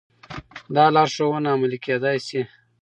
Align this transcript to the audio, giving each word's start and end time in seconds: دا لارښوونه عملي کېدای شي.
دا 0.75 0.85
لارښوونه 0.95 1.49
عملي 1.55 1.79
کېدای 1.85 2.17
شي. 2.27 2.41